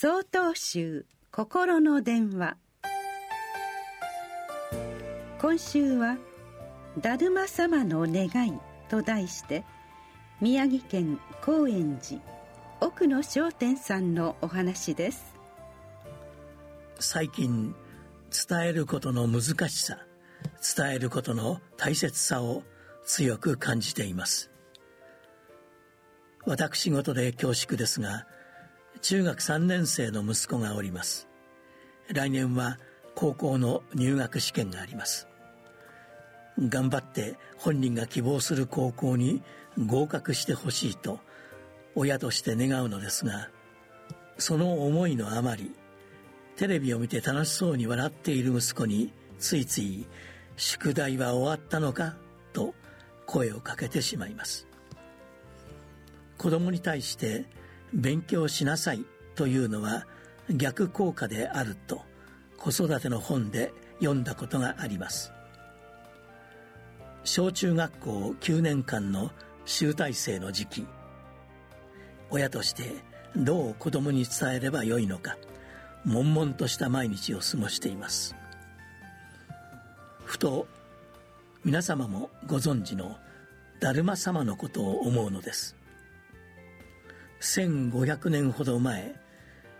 [0.00, 2.56] 総統集心の電話。
[5.40, 6.18] 今週は
[7.02, 9.64] 「だるま様の願い」と題して
[10.40, 12.20] 宮城県高円寺
[12.80, 15.34] 奥野商店さんのお話です。
[17.00, 17.74] 最近
[18.48, 19.98] 伝えることの難しさ
[20.76, 22.62] 伝えることの大切さを
[23.04, 24.52] 強く感じています。
[26.46, 28.28] 私事で恐縮ですが
[29.00, 31.28] 中学3年生の息子がおります
[32.08, 32.78] 来年は
[33.14, 35.28] 高校の入学試験があります
[36.58, 39.42] 頑張って本人が希望する高校に
[39.86, 41.20] 合格してほしいと
[41.94, 43.48] 親として願うのですが
[44.38, 45.72] その思いのあまり
[46.56, 50.06] テレビを見て楽しそうに笑っている息子についつい
[50.56, 52.16] 「宿題は終わったのか?」
[52.52, 52.74] と
[53.26, 54.66] 声をかけてしまいます
[56.36, 57.46] 子供に対して
[57.92, 60.06] 勉強しなさいというのは
[60.50, 62.02] 逆効果であると
[62.56, 65.32] 子育ての本で読んだことがあります。
[67.24, 69.30] 小中学校9年間の
[69.64, 70.86] 集大成の時期
[72.30, 72.94] 親として
[73.36, 75.36] どう子供に伝えればよいのか
[76.04, 78.34] 悶々とした毎日を過ごしています。
[80.24, 80.66] ふと
[81.64, 83.16] 皆様もご存知の
[83.80, 85.76] だるま様のことを思うのです。
[87.40, 89.14] 1500年ほど前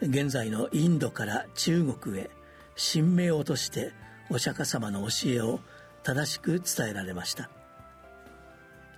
[0.00, 2.30] 現在のインドから中国へ
[2.76, 3.92] 神明を落として
[4.30, 5.60] お釈迦様の教えを
[6.02, 7.50] 正しく伝えられました。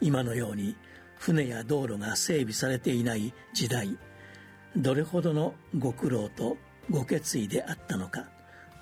[0.00, 0.76] 今のように
[1.16, 3.98] 船や道路が整備されていない時代
[4.76, 6.56] どれほどのご苦労と
[6.90, 8.28] ご決意であったのか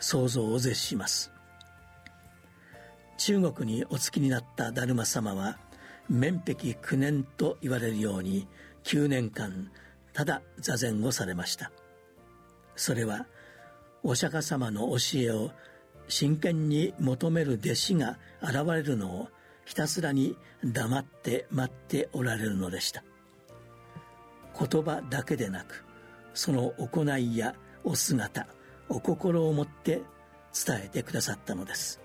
[0.00, 1.32] 想像を絶します。
[3.18, 5.58] 中国にお付きになった達磨様は
[6.08, 8.48] 面壁9年と言われるように
[8.84, 9.70] 9年間
[10.12, 11.72] ただ座禅をされました。
[12.76, 13.26] それは
[14.02, 15.50] お釈迦様の教えを
[16.08, 19.28] 真剣に求める弟子が現れるのを
[19.64, 23.04] ひたすらに黙って待っておられるのでした。
[24.58, 25.84] 言葉だけでなく
[26.34, 28.46] その行いやお姿
[28.88, 30.02] お心をもって
[30.66, 32.00] 伝えてくださったのです。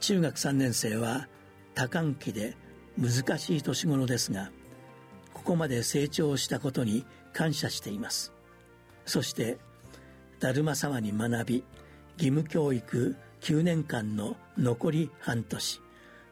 [0.00, 1.28] 中学3年生は
[1.74, 2.56] 多感期で
[2.98, 4.50] 難しい年頃ですが
[5.32, 8.32] ここまで成長したことに感謝しています。
[9.06, 9.58] そして
[10.38, 11.64] だるま様に学び
[12.16, 15.80] 義務教育9年間の残り半年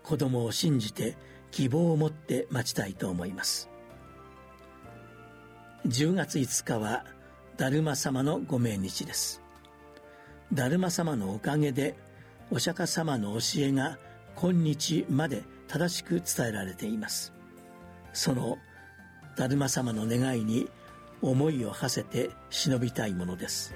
[0.03, 1.16] 子供を信じて
[1.50, 3.69] 希望を持って待ちたいと思います。
[5.87, 7.04] 10月5日は
[7.56, 9.42] だるま様のご命日です。
[10.53, 11.97] だるま様のおかげで
[12.50, 13.98] お釈迦様の教えが
[14.37, 17.32] 今日まで正しく伝えられています。
[18.12, 18.58] その
[19.36, 20.69] だるま様の願いに
[21.22, 23.72] 思いを馳せて忍びたいものです。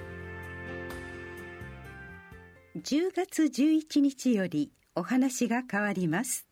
[2.75, 6.45] 10月11日よりお話が変わります。